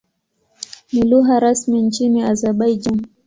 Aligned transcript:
Ni 0.91 1.01
lugha 1.03 1.39
rasmi 1.39 1.81
nchini 1.81 2.23
Azerbaijan. 2.23 3.07